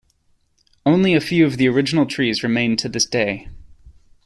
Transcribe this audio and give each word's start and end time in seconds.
Only 0.83 1.13
a 1.13 1.21
few 1.21 1.45
of 1.45 1.57
the 1.57 1.67
original 1.69 2.07
trees 2.07 2.41
remain 2.41 2.75
to 2.77 2.89
this 2.89 3.05
day. 3.05 3.49